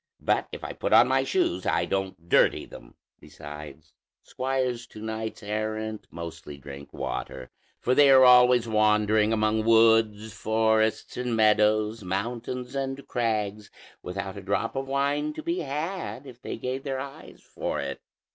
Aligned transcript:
But 0.19 0.47
if 0.51 0.63
I 0.63 0.73
put 0.73 0.93
on 0.93 1.07
my 1.09 1.23
shoes 1.23 1.67
I 1.67 1.85
don't 1.85 2.27
dirty 2.27 2.65
them; 2.65 2.95
besides, 3.19 3.93
squires 4.23 4.87
to 4.87 4.99
knights 4.99 5.43
errant 5.43 6.07
mostly 6.09 6.57
drink 6.57 6.91
water, 6.91 7.51
for 7.79 7.93
they 7.93 8.09
are 8.09 8.25
always 8.25 8.67
wandering 8.67 9.31
among 9.31 9.63
woods, 9.63 10.33
forests, 10.33 11.17
and 11.17 11.35
meadows, 11.35 12.03
mountains 12.03 12.73
and 12.73 13.07
crags, 13.07 13.69
without 14.01 14.37
a 14.37 14.41
drop 14.41 14.75
of 14.75 14.87
wine 14.87 15.33
to 15.33 15.43
be 15.43 15.59
had 15.59 16.25
if 16.25 16.41
they 16.41 16.57
gave 16.57 16.81
their 16.81 16.99
eyes 16.99 17.41
for 17.43 17.79
it." 17.79 18.01